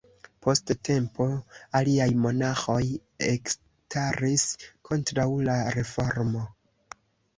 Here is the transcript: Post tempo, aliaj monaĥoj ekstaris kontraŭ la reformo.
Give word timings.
Post 0.43 0.71
tempo, 0.87 1.25
aliaj 1.81 2.07
monaĥoj 2.23 2.81
ekstaris 3.27 4.49
kontraŭ 4.91 5.31
la 5.51 5.59
reformo. 5.77 6.47